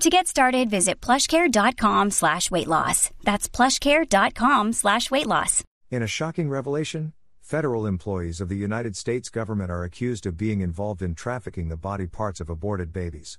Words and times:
To 0.00 0.10
get 0.10 0.26
started, 0.26 0.68
visit 0.68 1.00
plushcare.com 1.00 2.10
slash 2.10 2.50
weight 2.50 2.66
loss. 2.68 3.10
That's 3.24 3.48
plushcare.com 3.48 4.74
slash 4.74 5.10
weight 5.10 5.26
loss. 5.26 5.64
In 5.90 6.02
a 6.02 6.06
shocking 6.06 6.50
revelation, 6.50 7.14
federal 7.40 7.86
employees 7.86 8.42
of 8.42 8.50
the 8.50 8.58
United 8.58 8.94
States 8.94 9.30
government 9.30 9.70
are 9.70 9.84
accused 9.84 10.26
of 10.26 10.36
being 10.36 10.60
involved 10.60 11.00
in 11.00 11.14
trafficking 11.14 11.70
the 11.70 11.78
body 11.78 12.06
parts 12.06 12.40
of 12.40 12.50
aborted 12.50 12.92
babies. 12.92 13.38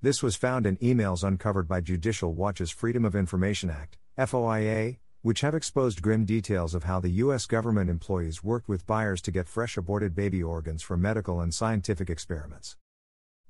This 0.00 0.22
was 0.22 0.36
found 0.36 0.64
in 0.64 0.76
emails 0.76 1.24
uncovered 1.26 1.66
by 1.66 1.80
Judicial 1.80 2.32
Watch's 2.32 2.70
Freedom 2.70 3.04
of 3.04 3.16
Information 3.16 3.68
Act, 3.68 3.98
FOIA, 4.16 4.98
which 5.22 5.40
have 5.40 5.56
exposed 5.56 6.02
grim 6.02 6.24
details 6.24 6.72
of 6.72 6.84
how 6.84 7.00
the 7.00 7.18
U.S. 7.24 7.46
government 7.46 7.90
employees 7.90 8.44
worked 8.44 8.68
with 8.68 8.86
buyers 8.86 9.20
to 9.22 9.32
get 9.32 9.48
fresh 9.48 9.76
aborted 9.76 10.14
baby 10.14 10.40
organs 10.40 10.82
for 10.82 10.96
medical 10.96 11.40
and 11.40 11.52
scientific 11.52 12.08
experiments. 12.08 12.76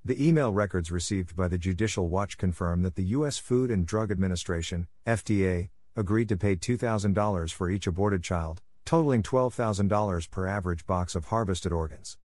The 0.06 0.24
email 0.24 0.52
records 0.52 0.92
received 0.92 1.34
by 1.34 1.48
the 1.48 1.58
Judicial 1.58 2.08
Watch 2.08 2.38
confirm 2.38 2.82
that 2.82 2.94
the 2.94 3.06
U.S. 3.06 3.38
Food 3.38 3.72
and 3.72 3.84
Drug 3.84 4.12
Administration, 4.12 4.86
FDA, 5.04 5.70
agreed 5.96 6.28
to 6.28 6.36
pay 6.36 6.54
$2,000 6.54 7.52
for 7.52 7.68
each 7.68 7.88
aborted 7.88 8.22
child, 8.22 8.62
totaling 8.84 9.24
$12,000 9.24 10.30
per 10.30 10.46
average 10.46 10.86
box 10.86 11.16
of 11.16 11.24
harvested 11.24 11.72
organs. 11.72 12.18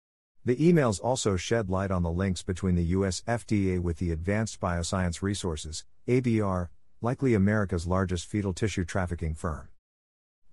The 0.44 0.56
emails 0.56 1.00
also 1.02 1.36
shed 1.36 1.70
light 1.70 1.90
on 1.90 2.02
the 2.02 2.10
links 2.10 2.42
between 2.42 2.74
the 2.74 2.84
US 2.98 3.22
FDA 3.22 3.80
with 3.80 3.96
the 3.96 4.12
Advanced 4.12 4.60
Bioscience 4.60 5.22
Resources, 5.22 5.86
ABR, 6.06 6.68
likely 7.00 7.32
America's 7.32 7.86
largest 7.86 8.26
fetal 8.26 8.52
tissue 8.52 8.84
trafficking 8.84 9.32
firm. 9.32 9.68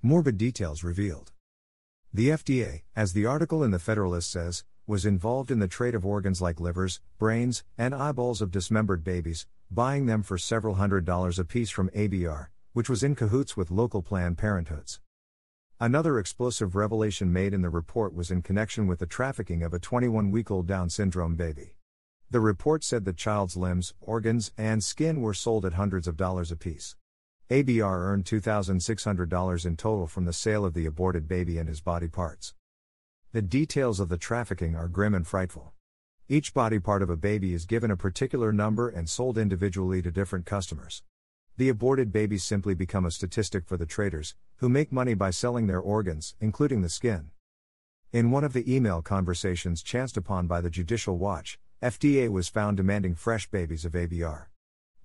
Morbid 0.01 0.37
details 0.37 0.81
revealed. 0.81 1.33
The 2.13 2.29
FDA, 2.29 2.83
as 2.95 3.11
the 3.11 3.25
article 3.25 3.65
in 3.65 3.71
the 3.71 3.79
Federalist 3.79 4.31
says, 4.31 4.63
was 4.87 5.05
involved 5.05 5.51
in 5.51 5.59
the 5.59 5.67
trade 5.67 5.93
of 5.93 6.05
organs 6.05 6.41
like 6.41 6.61
livers, 6.61 7.01
brains, 7.19 7.65
and 7.77 7.93
eyeballs 7.93 8.41
of 8.41 8.51
dismembered 8.51 9.03
babies, 9.03 9.45
buying 9.69 10.05
them 10.05 10.23
for 10.23 10.37
several 10.37 10.75
hundred 10.75 11.03
dollars 11.03 11.37
apiece 11.37 11.69
from 11.69 11.89
ABR, 11.89 12.47
which 12.71 12.89
was 12.89 13.03
in 13.03 13.13
cahoots 13.13 13.57
with 13.57 13.69
local 13.69 14.01
Planned 14.01 14.37
Parenthoods. 14.37 15.01
Another 15.77 16.17
explosive 16.17 16.73
revelation 16.73 17.33
made 17.33 17.53
in 17.53 17.61
the 17.61 17.69
report 17.69 18.13
was 18.13 18.31
in 18.31 18.41
connection 18.41 18.87
with 18.87 18.99
the 18.99 19.05
trafficking 19.05 19.61
of 19.61 19.73
a 19.73 19.79
21 19.79 20.31
week 20.31 20.49
old 20.49 20.67
Down 20.67 20.89
syndrome 20.89 21.35
baby. 21.35 21.75
The 22.31 22.39
report 22.39 22.83
said 22.85 23.03
the 23.03 23.11
child's 23.11 23.57
limbs, 23.57 23.93
organs, 23.99 24.53
and 24.57 24.81
skin 24.81 25.19
were 25.19 25.33
sold 25.33 25.65
at 25.65 25.73
hundreds 25.73 26.07
of 26.07 26.15
dollars 26.15 26.49
apiece. 26.49 26.95
ABR 27.49 27.99
earned 27.99 28.23
$2,600 28.23 29.65
in 29.65 29.75
total 29.75 30.07
from 30.07 30.23
the 30.23 30.33
sale 30.33 30.63
of 30.63 30.73
the 30.73 30.85
aborted 30.85 31.27
baby 31.27 31.57
and 31.57 31.67
his 31.67 31.81
body 31.81 32.07
parts. 32.07 32.53
The 33.33 33.41
details 33.41 33.99
of 33.99 34.07
the 34.07 34.17
trafficking 34.17 34.73
are 34.77 34.87
grim 34.87 35.13
and 35.13 35.27
frightful. 35.27 35.73
Each 36.29 36.53
body 36.53 36.79
part 36.79 37.01
of 37.01 37.09
a 37.09 37.17
baby 37.17 37.53
is 37.53 37.65
given 37.65 37.91
a 37.91 37.97
particular 37.97 38.53
number 38.53 38.87
and 38.87 39.09
sold 39.09 39.37
individually 39.37 40.01
to 40.01 40.11
different 40.11 40.45
customers. 40.45 41.03
The 41.57 41.67
aborted 41.67 42.13
babies 42.13 42.45
simply 42.45 42.73
become 42.73 43.05
a 43.05 43.11
statistic 43.11 43.65
for 43.65 43.75
the 43.75 43.85
traders, 43.85 44.35
who 44.57 44.69
make 44.69 44.93
money 44.93 45.13
by 45.13 45.31
selling 45.31 45.67
their 45.67 45.81
organs, 45.81 46.35
including 46.39 46.83
the 46.83 46.89
skin. 46.89 47.31
In 48.13 48.31
one 48.31 48.45
of 48.45 48.53
the 48.53 48.73
email 48.73 49.01
conversations 49.01 49.83
chanced 49.83 50.15
upon 50.15 50.47
by 50.47 50.61
the 50.61 50.69
Judicial 50.69 51.17
Watch, 51.17 51.59
FDA 51.83 52.29
was 52.29 52.47
found 52.47 52.77
demanding 52.77 53.13
fresh 53.13 53.49
babies 53.49 53.83
of 53.83 53.91
ABR. 53.91 54.45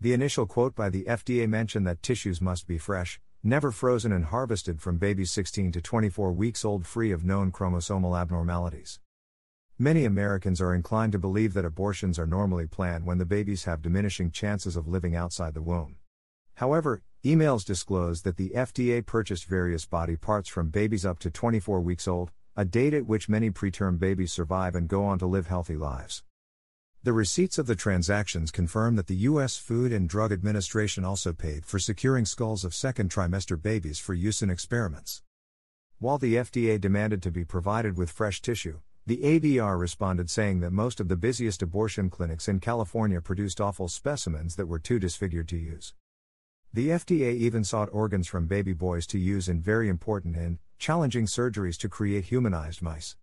The 0.01 0.13
initial 0.13 0.47
quote 0.47 0.77
by 0.77 0.91
the 0.91 1.05
FDA 1.05 1.49
mentioned 1.49 1.89
that 1.89 2.05
tissues 2.05 2.41
must 2.41 2.69
be 2.69 2.79
fresh, 2.79 3.21
never 3.45 3.73
frozen 3.73 4.13
and 4.13 4.27
harvested 4.27 4.81
from 4.81 4.99
babies 4.99 5.33
16 5.33 5.73
to 5.73 5.81
24 5.81 6.33
weeks 6.33 6.65
old 6.65 6.87
free 6.87 7.11
of 7.11 7.25
known 7.25 7.51
chromosomal 7.51 8.21
abnormalities. 8.21 9.01
Many 9.77 10.05
Americans 10.05 10.61
are 10.61 10.73
inclined 10.73 11.11
to 11.11 11.19
believe 11.19 11.53
that 11.55 11.65
abortions 11.65 12.21
are 12.21 12.27
normally 12.27 12.69
planned 12.69 13.05
when 13.05 13.19
the 13.19 13.27
babies 13.27 13.65
have 13.65 13.83
diminishing 13.83 14.31
chances 14.31 14.77
of 14.77 14.87
living 14.87 15.17
outside 15.17 15.55
the 15.55 15.63
womb. 15.63 15.97
However, 16.55 17.03
emails 17.25 17.65
disclose 17.65 18.23
that 18.23 18.37
the 18.37 18.53
FDA 18.55 19.05
purchased 19.05 19.47
various 19.47 19.87
body 19.87 20.15
parts 20.15 20.49
from 20.49 20.69
babies 20.69 21.05
up 21.05 21.19
to 21.19 21.31
24 21.31 21.81
weeks 21.81 22.07
old, 22.07 22.31
a 22.57 22.65
date 22.65 22.95
at 22.95 23.07
which 23.07 23.29
many 23.29 23.51
preterm 23.51 23.99
babies 23.99 24.31
survive 24.31 24.77
and 24.77 24.87
go 24.87 25.05
on 25.05 25.19
to 25.19 25.27
live 25.27 25.49
healthy 25.49 25.77
lives. 25.77 26.23
The 27.05 27.13
receipts 27.13 27.59
of 27.59 27.67
the 27.67 27.75
transactions 27.75 28.53
confirm 28.53 28.95
that 28.95 29.09
the 29.09 29.27
U.S. 29.27 29.57
Food 29.57 29.93
and 29.93 30.09
Drug 30.09 30.31
Administration 30.31 31.05
also 31.05 31.33
paid 31.33 31.67
for 31.67 31.81
securing 31.81 32.25
skulls 32.25 32.65
of 32.65 32.77
second 32.77 33.11
trimester 33.11 33.61
babies 33.61 33.99
for 33.99 34.15
use 34.15 34.41
in 34.41 34.51
experiments. 34.51 35.21
While 35.99 36.19
the 36.19 36.37
FDA 36.37 36.81
demanded 36.81 37.21
to 37.25 37.33
be 37.33 37.45
provided 37.45 37.97
with 37.97 38.09
fresh 38.09 38.41
tissue, 38.41 38.79
the 39.05 39.17
ABR 39.17 39.81
responded 39.81 40.31
saying 40.31 40.61
that 40.61 40.71
most 40.71 41.01
of 41.01 41.09
the 41.09 41.17
busiest 41.17 41.61
abortion 41.61 42.09
clinics 42.09 42.47
in 42.47 42.61
California 42.61 43.21
produced 43.21 43.61
awful 43.61 43.89
specimens 43.89 44.55
that 44.55 44.67
were 44.67 44.79
too 44.79 45.01
disfigured 45.01 45.49
to 45.49 45.57
use. 45.57 45.95
The 46.73 46.91
FDA 46.91 47.35
even 47.35 47.65
sought 47.65 47.89
organs 47.91 48.29
from 48.29 48.47
baby 48.47 48.75
boys 48.75 49.09
to 49.09 49.19
use 49.19 49.49
in 49.49 49.61
very 49.61 49.89
important 49.89 50.37
and 50.37 50.59
challenging 50.79 51.27
surgeries 51.27 51.77
to 51.79 51.89
create 51.89 52.27
humanized 52.27 52.81
mice. 52.81 53.17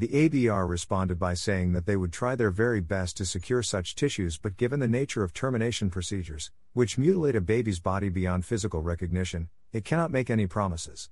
The 0.00 0.28
ABR 0.28 0.68
responded 0.68 1.18
by 1.18 1.34
saying 1.34 1.72
that 1.72 1.84
they 1.84 1.96
would 1.96 2.12
try 2.12 2.36
their 2.36 2.52
very 2.52 2.78
best 2.78 3.16
to 3.16 3.24
secure 3.24 3.64
such 3.64 3.96
tissues, 3.96 4.38
but 4.38 4.56
given 4.56 4.78
the 4.78 4.86
nature 4.86 5.24
of 5.24 5.32
termination 5.32 5.90
procedures, 5.90 6.52
which 6.72 6.98
mutilate 6.98 7.34
a 7.34 7.40
baby's 7.40 7.80
body 7.80 8.08
beyond 8.08 8.44
physical 8.44 8.80
recognition, 8.80 9.48
it 9.72 9.84
cannot 9.84 10.12
make 10.12 10.30
any 10.30 10.46
promises. 10.46 11.10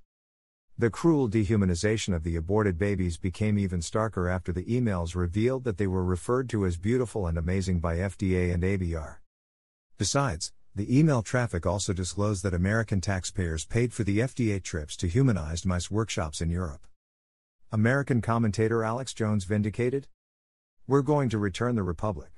The 0.77 0.89
cruel 0.89 1.27
dehumanization 1.27 2.15
of 2.15 2.23
the 2.23 2.37
aborted 2.37 2.77
babies 2.77 3.17
became 3.17 3.59
even 3.59 3.81
starker 3.81 4.33
after 4.33 4.53
the 4.53 4.63
emails 4.63 5.15
revealed 5.15 5.65
that 5.65 5.77
they 5.77 5.87
were 5.87 6.05
referred 6.05 6.47
to 6.51 6.65
as 6.65 6.77
beautiful 6.77 7.27
and 7.27 7.37
amazing 7.37 7.81
by 7.81 7.97
FDA 7.97 8.53
and 8.53 8.63
ABR. 8.63 9.17
Besides, 9.97 10.53
the 10.73 10.97
email 10.97 11.23
traffic 11.23 11.65
also 11.65 11.91
disclosed 11.91 12.41
that 12.43 12.53
American 12.53 13.01
taxpayers 13.01 13.65
paid 13.65 13.91
for 13.91 14.05
the 14.05 14.19
FDA 14.19 14.63
trips 14.63 14.95
to 14.95 15.09
humanized 15.09 15.65
mice 15.65 15.91
workshops 15.91 16.39
in 16.39 16.49
Europe. 16.49 16.86
American 17.69 18.21
commentator 18.21 18.81
Alex 18.81 19.13
Jones 19.13 19.43
vindicated? 19.43 20.07
We're 20.87 21.01
going 21.01 21.27
to 21.27 21.37
return 21.37 21.75
the 21.75 21.83
Republic. 21.83 22.29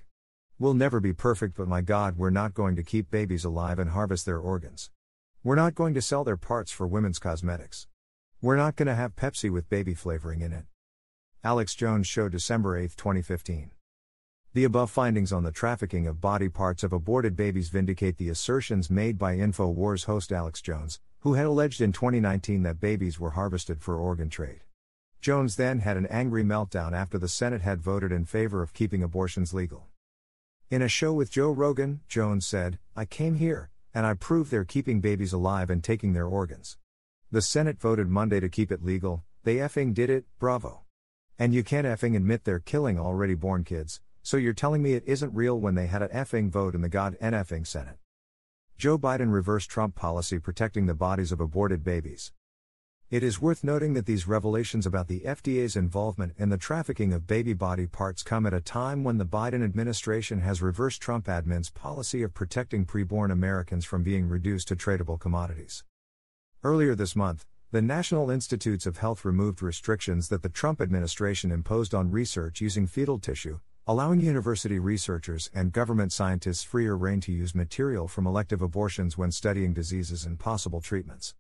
We'll 0.58 0.74
never 0.74 1.00
be 1.00 1.14
perfect, 1.14 1.56
but 1.56 1.68
my 1.68 1.82
God, 1.82 2.18
we're 2.18 2.32
not 2.32 2.56
going 2.56 2.76
to 2.78 2.84
keep 2.84 3.12
babies 3.12 3.46
alive 3.46 3.78
and 3.78 3.92
harvest 3.92 4.26
their 4.26 4.40
organs. 4.40 4.90
We're 5.44 5.54
not 5.54 5.76
going 5.76 5.94
to 5.94 6.02
sell 6.02 6.24
their 6.24 6.36
parts 6.36 6.72
for 6.72 6.88
women's 6.88 7.20
cosmetics. 7.20 7.88
We're 8.42 8.56
not 8.56 8.76
going 8.76 8.88
to 8.88 8.96
have 8.96 9.16
Pepsi 9.16 9.52
with 9.52 9.70
baby 9.70 9.94
flavoring 9.94 10.42
in 10.42 10.52
it. 10.52 10.66
Alex 11.44 11.76
Jones 11.76 12.08
Show, 12.08 12.28
December 12.28 12.76
8, 12.76 12.98
2015. 12.98 13.70
The 14.56 14.64
above 14.64 14.90
findings 14.90 15.32
on 15.32 15.44
the 15.44 15.52
trafficking 15.52 16.08
of 16.08 16.20
body 16.20 16.50
parts 16.50 16.82
of 16.82 16.92
aborted 16.92 17.36
babies 17.36 17.70
vindicate 17.70 18.18
the 18.18 18.30
assertions 18.30 18.90
made 18.90 19.20
by 19.20 19.38
InfoWars 19.38 20.06
host 20.06 20.32
Alex 20.32 20.60
Jones, 20.60 21.00
who 21.20 21.36
had 21.36 21.46
alleged 21.46 21.82
in 21.82 21.92
2019 21.92 22.64
that 22.64 22.80
babies 22.80 23.20
were 23.20 23.30
harvested 23.30 23.80
for 23.80 23.96
organ 23.96 24.32
trade. 24.32 24.62
Jones 25.22 25.58
then 25.58 25.80
had 25.80 25.98
an 25.98 26.06
angry 26.06 26.44
meltdown 26.44 26.94
after 26.94 27.18
the 27.18 27.28
Senate 27.28 27.62
had 27.62 27.82
voted 27.82 28.10
in 28.12 28.24
favor 28.24 28.62
of 28.62 28.74
keeping 28.74 29.04
abortions 29.04 29.54
legal. 29.54 29.88
In 30.70 30.82
a 30.82 30.88
show 30.88 31.12
with 31.12 31.30
Joe 31.30 31.52
Rogan, 31.52 32.00
Jones 32.08 32.46
said, 32.46 32.80
I 32.96 33.04
came 33.04 33.36
here, 33.36 33.70
and 33.94 34.06
I 34.06 34.14
proved 34.14 34.50
they're 34.50 34.64
keeping 34.64 35.02
babies 35.02 35.34
alive 35.34 35.70
and 35.70 35.84
taking 35.84 36.14
their 36.14 36.28
organs. 36.28 36.78
The 37.32 37.42
Senate 37.42 37.82
voted 37.82 38.08
Monday 38.08 38.40
to 38.40 38.48
keep 38.48 38.72
it 38.72 38.84
legal, 38.84 39.26
they 39.44 39.58
effing 39.58 39.94
did 39.94 40.10
it, 40.10 40.26
bravo. 40.40 40.84
And 41.38 41.54
you 41.54 41.64
can't 41.64 41.88
effing 41.88 42.16
admit 42.16 42.46
they're 42.46 42.60
killing 42.60 42.98
already 42.98 43.34
born 43.34 43.66
kids, 43.66 44.00
so 44.24 44.38
you're 44.38 44.54
telling 44.54 44.82
me 44.82 44.94
it 44.94 45.04
isn't 45.06 45.34
real 45.34 45.60
when 45.60 45.76
they 45.76 45.88
had 45.88 46.02
a 46.02 46.08
effing 46.10 46.50
vote 46.50 46.76
in 46.76 46.82
the 46.82 46.88
god 46.88 47.18
effing 47.22 47.68
Senate. 47.68 47.98
Joe 48.78 48.98
Biden 48.98 49.34
reversed 49.34 49.70
Trump 49.70 49.96
policy 49.96 50.40
protecting 50.40 50.86
the 50.86 50.94
bodies 50.94 51.34
of 51.34 51.42
aborted 51.42 51.84
babies. 51.84 52.32
It 53.12 53.24
is 53.24 53.42
worth 53.42 53.64
noting 53.64 53.96
that 53.96 54.06
these 54.06 54.28
revelations 54.28 54.86
about 54.86 55.08
the 55.08 55.22
FDA's 55.22 55.76
involvement 55.76 56.36
in 56.38 56.50
the 56.50 56.60
trafficking 56.60 57.12
of 57.12 57.26
baby 57.26 57.54
body 57.54 57.88
parts 57.88 58.22
come 58.22 58.46
at 58.46 58.54
a 58.54 58.62
time 58.62 59.04
when 59.04 59.18
the 59.18 59.26
Biden 59.26 59.64
administration 59.64 60.42
has 60.42 60.62
reversed 60.62 61.02
Trump 61.02 61.26
admin's 61.26 61.72
policy 61.72 62.22
of 62.22 62.36
protecting 62.36 62.86
preborn 62.86 63.32
Americans 63.32 63.84
from 63.84 64.04
being 64.04 64.30
reduced 64.30 64.68
to 64.68 64.76
tradable 64.76 65.20
commodities. 65.20 65.84
Earlier 66.64 66.94
this 66.94 67.16
month, 67.16 67.48
the 67.72 67.82
National 67.82 68.30
Institutes 68.30 68.86
of 68.86 68.98
Health 68.98 69.26
removed 69.26 69.64
restrictions 69.64 70.30
that 70.30 70.44
the 70.44 70.48
Trump 70.48 70.80
administration 70.80 71.52
imposed 71.52 71.96
on 71.96 72.12
research 72.12 72.62
using 72.62 72.86
fetal 72.86 73.18
tissue, 73.18 73.60
allowing 73.88 74.22
university 74.22 74.78
researchers 74.78 75.50
and 75.52 75.74
government 75.74 76.14
scientists 76.14 76.62
freer 76.62 76.96
rein 76.96 77.22
to 77.22 77.32
use 77.32 77.56
material 77.56 78.08
from 78.08 78.28
elective 78.28 78.62
abortions 78.62 79.18
when 79.18 79.32
studying 79.32 79.74
diseases 79.74 80.26
and 80.26 80.38
possible 80.38 80.80
treatments. 80.80 81.34